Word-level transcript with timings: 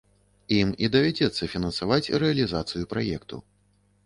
Ім 0.55 0.71
і 0.87 0.87
давядзецца 0.95 1.49
фінансаваць 1.53 2.11
рэалізацыю 2.25 2.83
праекту. 2.97 3.41